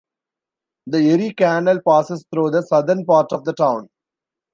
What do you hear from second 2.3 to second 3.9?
through the southern part of the town.